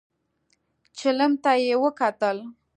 چيلم 0.97 1.31
ته 1.43 1.51
يې 1.65 1.75
وکتل. 1.83 2.37